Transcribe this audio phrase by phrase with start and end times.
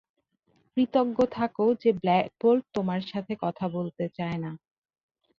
[0.77, 4.51] কৃতজ্ঞ থাকো যে ব্ল্যাক বোল্ট তোমার সাথে কথা বলতে চায় না।